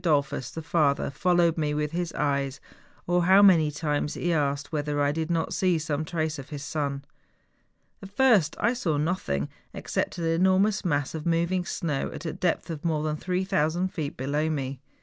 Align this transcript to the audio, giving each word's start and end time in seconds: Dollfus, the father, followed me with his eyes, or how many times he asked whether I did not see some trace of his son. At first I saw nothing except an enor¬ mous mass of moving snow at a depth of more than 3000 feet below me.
Dollfus, 0.03 0.49
the 0.51 0.63
father, 0.63 1.11
followed 1.11 1.59
me 1.59 1.75
with 1.75 1.91
his 1.91 2.11
eyes, 2.13 2.59
or 3.05 3.25
how 3.25 3.43
many 3.43 3.69
times 3.69 4.15
he 4.15 4.33
asked 4.33 4.71
whether 4.71 4.99
I 4.99 5.11
did 5.11 5.29
not 5.29 5.53
see 5.53 5.77
some 5.77 6.05
trace 6.05 6.39
of 6.39 6.49
his 6.49 6.63
son. 6.63 7.05
At 8.01 8.09
first 8.09 8.55
I 8.59 8.73
saw 8.73 8.97
nothing 8.97 9.47
except 9.75 10.17
an 10.17 10.23
enor¬ 10.41 10.59
mous 10.59 10.83
mass 10.83 11.13
of 11.13 11.27
moving 11.27 11.65
snow 11.65 12.09
at 12.15 12.25
a 12.25 12.33
depth 12.33 12.71
of 12.71 12.83
more 12.83 13.03
than 13.03 13.15
3000 13.15 13.89
feet 13.89 14.17
below 14.17 14.49
me. 14.49 14.79